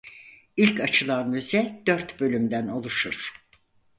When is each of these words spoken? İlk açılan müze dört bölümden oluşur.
İlk 0.57 0.79
açılan 0.79 1.29
müze 1.29 1.81
dört 1.85 2.19
bölümden 2.19 2.67
oluşur. 2.67 3.33